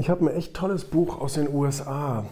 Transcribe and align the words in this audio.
Ich 0.00 0.08
habe 0.08 0.24
ein 0.24 0.34
echt 0.34 0.54
tolles 0.54 0.86
Buch 0.86 1.20
aus 1.20 1.34
den 1.34 1.52
USA 1.54 2.24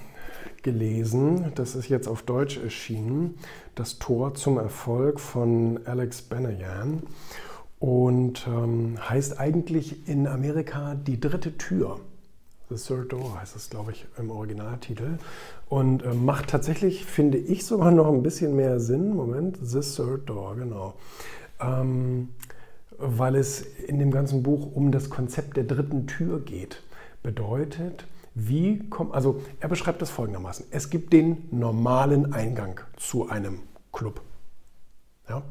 gelesen. 0.63 1.53
Das 1.55 1.75
ist 1.75 1.91
jetzt 1.91 2.08
auf 2.08 2.22
Deutsch 2.22 2.56
erschienen. 2.56 3.34
Das 3.75 3.98
Tor 3.98 4.33
zum 4.33 4.56
Erfolg 4.56 5.21
von 5.21 5.78
Alex 5.84 6.23
Benayan. 6.23 7.02
Und 7.78 8.46
ähm, 8.48 8.96
heißt 9.07 9.39
eigentlich 9.39 10.09
in 10.09 10.27
Amerika 10.27 10.95
die 10.95 11.20
dritte 11.20 11.59
Tür. 11.59 12.00
The 12.70 12.77
Third 12.77 13.12
Door 13.12 13.39
heißt 13.39 13.54
es, 13.54 13.69
glaube 13.69 13.93
ich, 13.93 14.07
im 14.16 14.30
Originaltitel. 14.30 15.19
Und 15.69 16.03
äh, 16.05 16.14
macht 16.14 16.48
tatsächlich, 16.48 17.05
finde 17.05 17.37
ich, 17.37 17.66
sogar 17.66 17.91
noch 17.91 18.11
ein 18.11 18.23
bisschen 18.23 18.57
mehr 18.57 18.80
Sinn. 18.80 19.14
Moment, 19.14 19.59
The 19.62 19.80
Third 19.80 20.27
Door, 20.27 20.57
genau. 20.57 20.95
Ähm, 21.61 22.30
weil 22.96 23.37
es 23.37 23.61
in 23.61 23.98
dem 23.98 24.11
ganzen 24.11 24.43
Buch 24.43 24.75
um 24.75 24.91
das 24.91 25.11
Konzept 25.11 25.59
der 25.59 25.64
dritten 25.64 26.07
Tür 26.07 26.41
geht 26.41 26.82
bedeutet, 27.23 28.07
wie 28.35 28.89
kommt, 28.89 29.14
also 29.14 29.43
er 29.61 29.68
beschreibt 29.68 30.00
das 30.00 30.11
folgendermaßen. 30.11 30.67
Es 30.71 30.90
gibt 30.90 31.13
den 31.13 31.49
normalen 31.50 32.33
Eingang 32.33 32.81
zu 32.97 33.29
einem 33.29 33.61
Club. 33.93 34.21
Ja? 35.29 35.43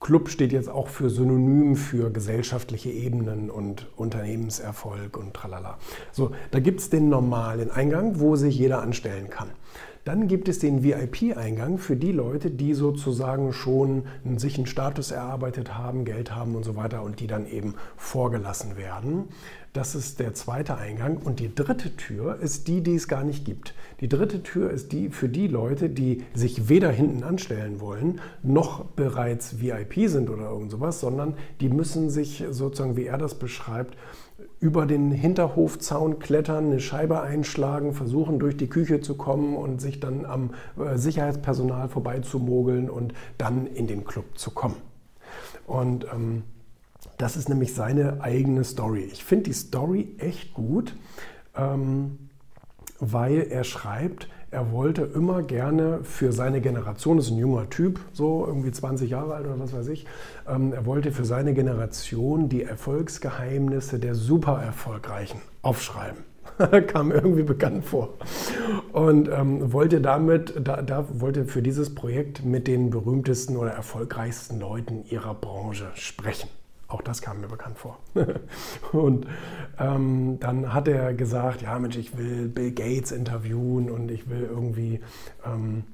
Club 0.00 0.28
steht 0.28 0.52
jetzt 0.52 0.68
auch 0.68 0.88
für 0.88 1.10
Synonym 1.10 1.74
für 1.74 2.10
gesellschaftliche 2.10 2.90
Ebenen 2.90 3.50
und 3.50 3.86
Unternehmenserfolg 3.96 5.16
und 5.16 5.34
tralala. 5.34 5.78
So, 6.12 6.32
da 6.50 6.60
gibt 6.60 6.80
es 6.80 6.90
den 6.90 7.08
normalen 7.08 7.70
Eingang, 7.70 8.20
wo 8.20 8.36
sich 8.36 8.56
jeder 8.56 8.80
anstellen 8.80 9.28
kann. 9.28 9.50
Dann 10.04 10.28
gibt 10.28 10.48
es 10.48 10.58
den 10.58 10.82
VIP-Eingang 10.82 11.78
für 11.78 11.96
die 11.96 12.12
Leute, 12.12 12.50
die 12.50 12.74
sozusagen 12.74 13.52
schon 13.52 14.04
sich 14.36 14.56
einen 14.56 14.66
Status 14.66 15.10
erarbeitet 15.10 15.76
haben, 15.76 16.04
Geld 16.04 16.34
haben 16.34 16.54
und 16.54 16.64
so 16.64 16.76
weiter 16.76 17.02
und 17.02 17.20
die 17.20 17.26
dann 17.26 17.46
eben 17.46 17.74
vorgelassen 17.96 18.76
werden. 18.76 19.28
Das 19.74 19.94
ist 19.94 20.18
der 20.18 20.34
zweite 20.34 20.76
Eingang. 20.76 21.18
Und 21.18 21.40
die 21.40 21.54
dritte 21.54 21.94
Tür 21.94 22.38
ist 22.40 22.68
die, 22.68 22.80
die 22.82 22.94
es 22.94 23.06
gar 23.06 23.22
nicht 23.22 23.44
gibt. 23.44 23.74
Die 24.00 24.08
dritte 24.08 24.42
Tür 24.42 24.70
ist 24.70 24.92
die 24.92 25.10
für 25.10 25.28
die 25.28 25.46
Leute, 25.46 25.90
die 25.90 26.24
sich 26.34 26.68
weder 26.68 26.90
hinten 26.90 27.22
anstellen 27.22 27.80
wollen, 27.80 28.20
noch 28.42 28.84
bereits 28.84 29.60
VIP 29.60 30.08
sind 30.08 30.30
oder 30.30 30.50
irgend 30.50 30.70
sowas, 30.70 31.00
sondern 31.00 31.34
die 31.60 31.68
müssen 31.68 32.10
sich 32.10 32.44
sozusagen, 32.50 32.96
wie 32.96 33.06
er 33.06 33.18
das 33.18 33.38
beschreibt, 33.38 33.96
über 34.60 34.86
den 34.86 35.10
Hinterhofzaun 35.10 36.18
klettern, 36.18 36.66
eine 36.66 36.80
Scheibe 36.80 37.22
einschlagen, 37.22 37.94
versuchen 37.94 38.38
durch 38.38 38.56
die 38.56 38.68
Küche 38.68 39.00
zu 39.00 39.16
kommen 39.16 39.56
und 39.56 39.80
sich 39.80 40.00
dann 40.00 40.24
am 40.24 40.50
äh, 40.78 40.96
Sicherheitspersonal 40.96 41.88
vorbeizumogeln 41.88 42.90
und 42.90 43.14
dann 43.36 43.66
in 43.66 43.86
den 43.86 44.04
Club 44.04 44.24
zu 44.36 44.50
kommen. 44.50 44.76
Und 45.66 46.06
ähm, 46.12 46.42
das 47.18 47.36
ist 47.36 47.48
nämlich 47.48 47.74
seine 47.74 48.20
eigene 48.20 48.64
Story. 48.64 49.08
Ich 49.12 49.24
finde 49.24 49.44
die 49.44 49.52
Story 49.52 50.14
echt 50.18 50.54
gut, 50.54 50.96
ähm, 51.56 52.30
weil 53.00 53.46
er 53.50 53.64
schreibt, 53.64 54.28
er 54.50 54.72
wollte 54.72 55.02
immer 55.02 55.42
gerne 55.42 56.00
für 56.02 56.32
seine 56.32 56.60
Generation, 56.60 57.18
das 57.18 57.26
ist 57.26 57.32
ein 57.32 57.38
junger 57.38 57.68
Typ, 57.68 58.00
so 58.12 58.46
irgendwie 58.46 58.70
20 58.70 59.10
Jahre 59.10 59.34
alt 59.34 59.46
oder 59.46 59.58
was 59.58 59.72
weiß 59.72 59.88
ich, 59.88 60.06
ähm, 60.48 60.72
er 60.72 60.86
wollte 60.86 61.12
für 61.12 61.24
seine 61.24 61.52
Generation 61.52 62.48
die 62.48 62.62
Erfolgsgeheimnisse 62.62 63.98
der 63.98 64.14
super 64.14 64.62
Erfolgreichen 64.62 65.40
aufschreiben. 65.62 66.24
Kam 66.86 67.12
irgendwie 67.12 67.42
bekannt 67.42 67.84
vor. 67.84 68.14
Und 68.92 69.28
ähm, 69.28 69.72
wollte 69.72 70.00
damit, 70.00 70.54
da, 70.58 70.82
da 70.82 71.06
wollte 71.20 71.44
für 71.44 71.62
dieses 71.62 71.94
Projekt 71.94 72.44
mit 72.44 72.66
den 72.66 72.90
berühmtesten 72.90 73.56
oder 73.56 73.70
erfolgreichsten 73.70 74.58
Leuten 74.58 75.04
ihrer 75.04 75.34
Branche 75.34 75.90
sprechen. 75.94 76.48
Auch 76.88 77.02
das 77.02 77.20
kam 77.20 77.42
mir 77.42 77.48
bekannt 77.48 77.78
vor. 77.78 77.98
und 78.92 79.26
ähm, 79.78 80.38
dann 80.40 80.72
hat 80.72 80.88
er 80.88 81.12
gesagt, 81.12 81.60
ja 81.60 81.78
Mensch, 81.78 81.96
ich 81.96 82.16
will 82.16 82.48
Bill 82.48 82.72
Gates 82.72 83.12
interviewen 83.12 83.90
und 83.90 84.10
ich 84.10 84.30
will 84.30 84.44
irgendwie, 84.44 85.00
ähm, 85.44 85.84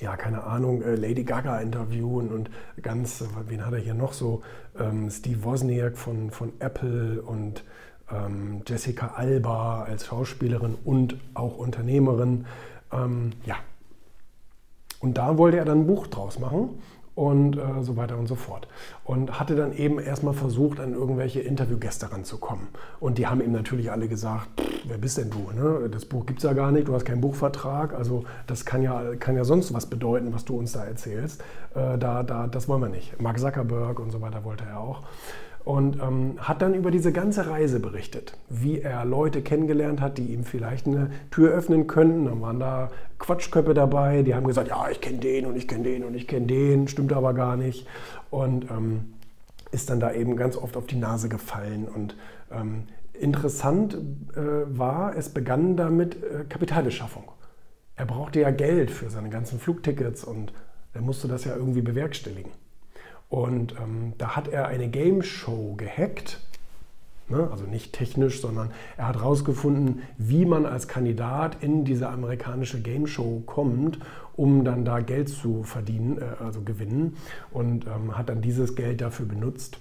ja, 0.00 0.16
keine 0.16 0.42
Ahnung, 0.42 0.82
äh, 0.82 0.96
Lady 0.96 1.22
Gaga 1.22 1.60
interviewen 1.60 2.32
und 2.32 2.50
ganz, 2.82 3.24
wen 3.46 3.64
hat 3.64 3.74
er 3.74 3.78
hier 3.78 3.94
noch 3.94 4.12
so? 4.12 4.42
Ähm, 4.76 5.08
Steve 5.08 5.44
Wozniak 5.44 5.96
von, 5.96 6.32
von 6.32 6.52
Apple 6.58 7.22
und 7.22 7.62
ähm, 8.10 8.62
Jessica 8.66 9.12
Alba 9.14 9.84
als 9.84 10.06
Schauspielerin 10.06 10.76
und 10.84 11.16
auch 11.34 11.58
Unternehmerin. 11.58 12.46
Ähm, 12.92 13.30
ja. 13.46 13.54
Und 14.98 15.16
da 15.16 15.38
wollte 15.38 15.58
er 15.58 15.64
dann 15.64 15.82
ein 15.82 15.86
Buch 15.86 16.08
draus 16.08 16.40
machen 16.40 16.80
und 17.14 17.56
äh, 17.56 17.82
so 17.82 17.96
weiter 17.96 18.18
und 18.18 18.26
so 18.26 18.34
fort. 18.34 18.66
Und 19.04 19.38
hatte 19.38 19.54
dann 19.54 19.72
eben 19.72 19.98
erstmal 19.98 20.34
versucht, 20.34 20.80
an 20.80 20.94
irgendwelche 20.94 21.40
Interviewgäste 21.40 22.10
ranzukommen. 22.10 22.68
Und 23.00 23.18
die 23.18 23.26
haben 23.26 23.40
ihm 23.40 23.52
natürlich 23.52 23.90
alle 23.90 24.08
gesagt, 24.08 24.48
wer 24.84 24.98
bist 24.98 25.18
denn 25.18 25.30
du? 25.30 25.50
Ne? 25.54 25.88
Das 25.90 26.04
Buch 26.04 26.26
gibt 26.26 26.40
es 26.40 26.44
ja 26.44 26.52
gar 26.52 26.72
nicht, 26.72 26.88
du 26.88 26.94
hast 26.94 27.04
keinen 27.04 27.20
Buchvertrag, 27.20 27.94
also 27.94 28.24
das 28.46 28.64
kann 28.64 28.82
ja, 28.82 29.14
kann 29.16 29.36
ja 29.36 29.44
sonst 29.44 29.72
was 29.72 29.86
bedeuten, 29.86 30.32
was 30.32 30.44
du 30.44 30.58
uns 30.58 30.72
da 30.72 30.84
erzählst. 30.84 31.40
Äh, 31.74 31.98
da, 31.98 32.22
da, 32.22 32.46
das 32.46 32.68
wollen 32.68 32.82
wir 32.82 32.88
nicht. 32.88 33.20
Mark 33.20 33.38
Zuckerberg 33.38 34.00
und 34.00 34.10
so 34.10 34.20
weiter 34.20 34.44
wollte 34.44 34.64
er 34.64 34.80
auch 34.80 35.02
und 35.64 35.96
ähm, 36.00 36.34
hat 36.38 36.60
dann 36.60 36.74
über 36.74 36.90
diese 36.90 37.10
ganze 37.10 37.48
Reise 37.48 37.80
berichtet, 37.80 38.36
wie 38.50 38.80
er 38.80 39.04
Leute 39.04 39.40
kennengelernt 39.40 40.00
hat, 40.00 40.18
die 40.18 40.32
ihm 40.32 40.44
vielleicht 40.44 40.86
eine 40.86 41.10
Tür 41.30 41.52
öffnen 41.52 41.86
könnten. 41.86 42.26
Dann 42.26 42.42
waren 42.42 42.60
da 42.60 42.90
Quatschköppe 43.18 43.72
dabei, 43.72 44.22
die 44.22 44.34
haben 44.34 44.46
gesagt, 44.46 44.68
ja, 44.68 44.88
ich 44.90 45.00
kenne 45.00 45.18
den 45.18 45.46
und 45.46 45.56
ich 45.56 45.66
kenne 45.66 45.84
den 45.84 46.04
und 46.04 46.14
ich 46.14 46.28
kenne 46.28 46.46
den, 46.46 46.86
stimmt 46.86 47.14
aber 47.14 47.32
gar 47.32 47.56
nicht. 47.56 47.86
Und 48.30 48.70
ähm, 48.70 49.14
ist 49.70 49.88
dann 49.88 50.00
da 50.00 50.12
eben 50.12 50.36
ganz 50.36 50.56
oft 50.56 50.76
auf 50.76 50.86
die 50.86 50.96
Nase 50.96 51.30
gefallen. 51.30 51.88
Und 51.88 52.14
ähm, 52.52 52.84
interessant 53.14 53.94
äh, 54.36 54.78
war, 54.78 55.16
es 55.16 55.30
begann 55.30 55.76
damit 55.76 56.16
äh, 56.22 56.44
Kapitalbeschaffung. 56.46 57.24
Er 57.96 58.04
brauchte 58.04 58.40
ja 58.40 58.50
Geld 58.50 58.90
für 58.90 59.08
seine 59.08 59.30
ganzen 59.30 59.58
Flugtickets 59.58 60.24
und 60.24 60.52
er 60.92 61.00
musste 61.00 61.26
das 61.26 61.44
ja 61.44 61.56
irgendwie 61.56 61.80
bewerkstelligen. 61.80 62.52
Und 63.28 63.74
ähm, 63.80 64.12
da 64.18 64.36
hat 64.36 64.48
er 64.48 64.66
eine 64.68 64.88
Game 64.88 65.22
Show 65.22 65.74
gehackt. 65.76 66.40
Ne? 67.28 67.48
Also 67.50 67.64
nicht 67.64 67.92
technisch, 67.92 68.40
sondern 68.40 68.70
er 68.96 69.08
hat 69.08 69.16
herausgefunden, 69.16 70.02
wie 70.18 70.44
man 70.44 70.66
als 70.66 70.88
Kandidat 70.88 71.62
in 71.62 71.84
diese 71.84 72.08
amerikanische 72.08 72.80
Game 72.80 73.06
Show 73.06 73.42
kommt, 73.46 73.98
um 74.36 74.64
dann 74.64 74.84
da 74.84 75.00
Geld 75.00 75.28
zu 75.28 75.62
verdienen, 75.62 76.18
äh, 76.18 76.42
also 76.42 76.62
gewinnen. 76.62 77.16
Und 77.50 77.86
ähm, 77.86 78.16
hat 78.16 78.28
dann 78.28 78.42
dieses 78.42 78.76
Geld 78.76 79.00
dafür 79.00 79.26
benutzt, 79.26 79.78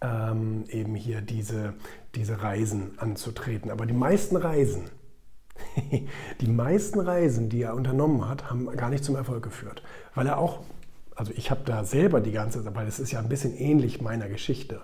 ähm, 0.00 0.64
eben 0.68 0.94
hier 0.94 1.20
diese, 1.20 1.74
diese 2.14 2.42
Reisen 2.42 2.98
anzutreten. 2.98 3.70
Aber 3.70 3.86
die 3.86 3.92
meisten 3.92 4.36
Reisen, 4.36 4.90
die 6.40 6.46
meisten 6.48 7.00
Reisen, 7.00 7.48
die 7.48 7.62
er 7.62 7.74
unternommen 7.74 8.28
hat, 8.28 8.50
haben 8.50 8.66
gar 8.76 8.90
nicht 8.90 9.04
zum 9.04 9.16
Erfolg 9.16 9.42
geführt, 9.42 9.82
weil 10.14 10.26
er 10.26 10.38
auch 10.38 10.60
also 11.22 11.34
ich 11.36 11.52
habe 11.52 11.60
da 11.64 11.84
selber 11.84 12.20
die 12.20 12.32
ganze 12.32 12.64
Zeit, 12.64 12.74
weil 12.74 12.88
es 12.88 12.98
ist 12.98 13.12
ja 13.12 13.20
ein 13.20 13.28
bisschen 13.28 13.56
ähnlich 13.56 14.00
meiner 14.00 14.28
Geschichte. 14.28 14.80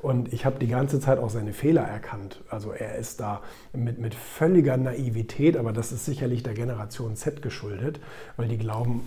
Und 0.00 0.32
ich 0.32 0.44
habe 0.44 0.60
die 0.60 0.68
ganze 0.68 1.00
Zeit 1.00 1.18
auch 1.18 1.30
seine 1.30 1.52
Fehler 1.52 1.82
erkannt. 1.82 2.44
Also 2.48 2.70
er 2.70 2.94
ist 2.94 3.18
da 3.18 3.42
mit, 3.72 3.98
mit 3.98 4.14
völliger 4.14 4.76
Naivität, 4.76 5.56
aber 5.56 5.72
das 5.72 5.90
ist 5.90 6.04
sicherlich 6.04 6.44
der 6.44 6.54
Generation 6.54 7.16
Z 7.16 7.42
geschuldet, 7.42 7.98
weil 8.36 8.46
die 8.46 8.56
glauben, 8.56 9.02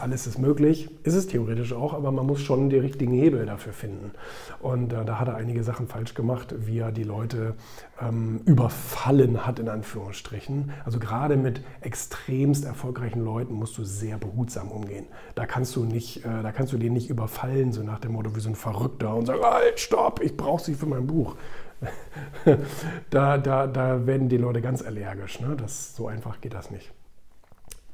alles 0.00 0.26
ist 0.26 0.38
möglich, 0.38 0.90
ist 1.04 1.14
es 1.14 1.28
theoretisch 1.28 1.72
auch, 1.72 1.94
aber 1.94 2.10
man 2.10 2.26
muss 2.26 2.40
schon 2.40 2.68
die 2.68 2.78
richtigen 2.78 3.12
Hebel 3.12 3.46
dafür 3.46 3.72
finden. 3.72 4.10
Und 4.60 4.92
äh, 4.92 5.04
da 5.04 5.20
hat 5.20 5.28
er 5.28 5.36
einige 5.36 5.62
Sachen 5.62 5.86
falsch 5.86 6.14
gemacht, 6.14 6.52
wie 6.58 6.80
er 6.80 6.90
die 6.90 7.04
Leute 7.04 7.54
ähm, 8.00 8.40
überfallen 8.44 9.46
hat, 9.46 9.60
in 9.60 9.68
Anführungsstrichen. 9.68 10.72
Also 10.84 10.98
gerade 10.98 11.36
mit 11.36 11.62
extremst 11.80 12.64
erfolgreichen 12.64 13.24
Leuten 13.24 13.54
musst 13.54 13.78
du 13.78 13.84
sehr 13.84 14.18
behutsam 14.18 14.68
umgehen. 14.72 15.06
Da 15.36 15.46
kannst 15.46 15.76
du 15.76 15.84
nicht, 15.84 16.24
äh, 16.24 16.42
da 16.42 16.50
kannst 16.50 16.72
du 16.72 16.76
den 16.76 16.92
nicht 16.92 17.08
überfallen, 17.08 17.72
so 17.72 17.84
nach 17.84 18.00
dem 18.00 18.12
Motto 18.12 18.34
wie 18.34 18.40
so 18.40 18.48
ein 18.48 18.56
Verrückter 18.56 19.14
und 19.14 19.26
sagen, 19.26 19.42
halt, 19.42 19.78
stopp, 19.78 20.20
ich 20.20 20.36
brauche 20.36 20.64
sie 20.64 20.74
für 20.74 20.86
mein 20.86 21.06
Buch. 21.06 21.36
da, 23.10 23.38
da, 23.38 23.68
da 23.68 24.06
werden 24.06 24.28
die 24.28 24.38
Leute 24.38 24.60
ganz 24.60 24.82
allergisch. 24.82 25.38
Ne? 25.38 25.56
Das, 25.56 25.94
so 25.94 26.08
einfach 26.08 26.40
geht 26.40 26.54
das 26.54 26.72
nicht. 26.72 26.92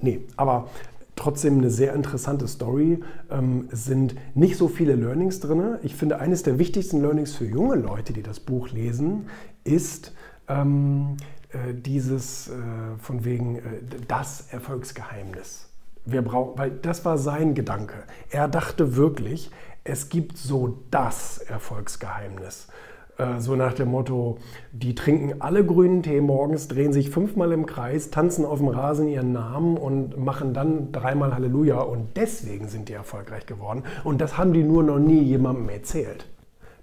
Nee, 0.00 0.22
aber 0.36 0.68
trotzdem 1.16 1.58
eine 1.58 1.70
sehr 1.70 1.94
interessante 1.94 2.48
Story. 2.48 3.00
Ähm, 3.30 3.68
es 3.70 3.84
sind 3.84 4.14
nicht 4.34 4.56
so 4.56 4.68
viele 4.68 4.94
Learnings 4.94 5.40
drin. 5.40 5.78
Ich 5.82 5.94
finde, 5.94 6.18
eines 6.18 6.42
der 6.42 6.58
wichtigsten 6.58 7.00
Learnings 7.00 7.34
für 7.34 7.44
junge 7.44 7.76
Leute, 7.76 8.12
die 8.12 8.22
das 8.22 8.40
Buch 8.40 8.70
lesen, 8.70 9.26
ist 9.64 10.12
ähm, 10.48 11.16
äh, 11.50 11.74
dieses 11.74 12.48
äh, 12.48 12.52
von 12.98 13.24
wegen 13.24 13.56
äh, 13.56 13.60
das 14.08 14.48
Erfolgsgeheimnis. 14.50 15.68
Wir 16.04 16.22
brauchen, 16.22 16.58
weil 16.58 16.70
das 16.70 17.04
war 17.04 17.16
sein 17.16 17.54
Gedanke. 17.54 17.94
Er 18.30 18.48
dachte 18.48 18.96
wirklich, 18.96 19.50
es 19.84 20.08
gibt 20.08 20.36
so 20.36 20.78
das 20.90 21.38
Erfolgsgeheimnis. 21.38 22.68
Äh, 23.16 23.38
so 23.40 23.54
nach 23.54 23.74
dem 23.74 23.90
Motto, 23.90 24.38
die 24.72 24.94
trinken 24.94 25.40
alle 25.40 25.64
grünen 25.64 26.02
Tee 26.02 26.20
morgens, 26.20 26.68
drehen 26.68 26.92
sich 26.92 27.10
fünfmal 27.10 27.52
im 27.52 27.66
Kreis, 27.66 28.10
tanzen 28.10 28.44
auf 28.44 28.58
dem 28.58 28.68
Rasen 28.68 29.08
ihren 29.08 29.32
Namen 29.32 29.76
und 29.76 30.18
machen 30.18 30.54
dann 30.54 30.92
dreimal 30.92 31.34
Halleluja 31.34 31.80
und 31.80 32.16
deswegen 32.16 32.68
sind 32.68 32.88
die 32.88 32.94
erfolgreich 32.94 33.46
geworden. 33.46 33.84
Und 34.02 34.20
das 34.20 34.36
haben 34.36 34.52
die 34.52 34.64
nur 34.64 34.82
noch 34.82 34.98
nie 34.98 35.22
jemandem 35.22 35.68
erzählt. 35.68 36.26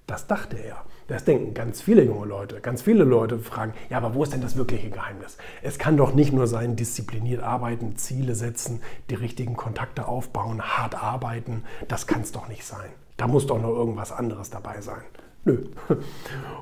Das 0.08 0.28
dachte 0.28 0.58
er. 0.58 0.84
Das 1.08 1.26
denken 1.26 1.54
ganz 1.54 1.82
viele 1.82 2.04
junge 2.04 2.26
Leute. 2.26 2.62
Ganz 2.62 2.82
viele 2.82 3.04
Leute 3.04 3.38
fragen, 3.38 3.74
ja, 3.90 3.98
aber 3.98 4.16
wo 4.16 4.24
ist 4.24 4.32
denn 4.32 4.40
das 4.40 4.56
wirkliche 4.56 4.90
Geheimnis? 4.90 5.38
Es 5.62 5.78
kann 5.78 5.98
doch 5.98 6.14
nicht 6.14 6.32
nur 6.32 6.48
sein, 6.48 6.78
diszipliniert 6.78 7.44
arbeiten, 7.44 7.98
Ziele 7.98 8.34
setzen, 8.34 8.82
die 9.10 9.16
richtigen 9.16 9.58
Kontakte 9.58 10.08
aufbauen, 10.08 10.62
hart 10.62 11.02
arbeiten. 11.02 11.64
Das 11.90 12.08
kann 12.08 12.22
es 12.22 12.32
doch 12.32 12.48
nicht 12.48 12.66
sein. 12.66 12.90
Da 13.18 13.28
muss 13.28 13.46
doch 13.46 13.62
noch 13.62 13.76
irgendwas 13.76 14.14
anderes 14.14 14.50
dabei 14.50 14.80
sein. 14.80 15.04
Nö. 15.46 15.64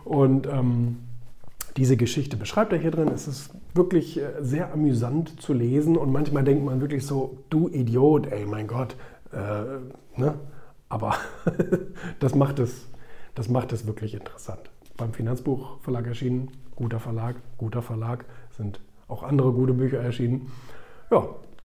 Und 0.05 0.47
ähm, 0.47 0.97
diese 1.77 1.97
Geschichte 1.97 2.37
beschreibt 2.37 2.73
er 2.73 2.79
hier 2.79 2.91
drin. 2.91 3.09
Es 3.09 3.27
ist 3.27 3.51
wirklich 3.73 4.19
äh, 4.19 4.31
sehr 4.41 4.73
amüsant 4.73 5.41
zu 5.41 5.53
lesen 5.53 5.97
und 5.97 6.11
manchmal 6.11 6.43
denkt 6.43 6.63
man 6.63 6.81
wirklich 6.81 7.05
so, 7.05 7.37
du 7.49 7.67
Idiot, 7.69 8.27
ey, 8.27 8.45
mein 8.45 8.67
Gott. 8.67 8.95
Äh, 9.31 10.19
ne? 10.19 10.35
Aber 10.87 11.15
das 12.19 12.35
macht 12.35 12.59
es 12.59 12.89
das 13.39 13.47
macht 13.47 13.71
es 13.71 13.87
wirklich 13.87 14.15
interessant. 14.15 14.69
Beim 14.97 15.13
Finanzbuchverlag 15.13 16.07
erschienen, 16.07 16.51
guter 16.75 16.99
Verlag, 16.99 17.37
guter 17.57 17.81
Verlag, 17.81 18.25
sind 18.51 18.81
auch 19.07 19.23
andere 19.23 19.53
gute 19.53 19.71
Bücher 19.71 19.99
erschienen. 19.99 20.51
Ja, 21.09 21.25